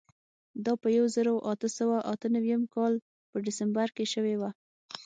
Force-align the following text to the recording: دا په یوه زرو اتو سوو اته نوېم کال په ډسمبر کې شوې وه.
دا 0.65 0.73
په 0.81 0.87
یوه 0.97 1.09
زرو 1.15 1.33
اتو 1.51 1.67
سوو 1.77 1.97
اته 2.11 2.27
نوېم 2.35 2.63
کال 2.75 2.93
په 3.31 3.37
ډسمبر 3.45 3.87
کې 3.95 4.05
شوې 4.13 4.35
وه. 4.41 4.49